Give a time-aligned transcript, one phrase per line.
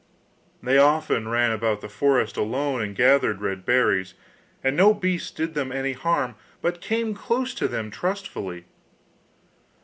[0.63, 4.15] They often ran about the forest alone and gathered red berries,
[4.63, 8.65] and no beasts did them any harm, but came close to them trustfully.